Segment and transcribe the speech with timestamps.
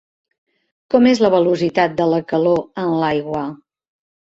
[0.93, 3.49] Com és la velocitat de la calor en l'aigua?